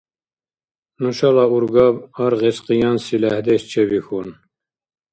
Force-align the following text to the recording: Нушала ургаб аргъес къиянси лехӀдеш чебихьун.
Нушала 1.01 1.45
ургаб 1.55 1.95
аргъес 2.23 2.57
къиянси 2.65 3.15
лехӀдеш 3.21 3.61
чебихьун. 3.71 4.27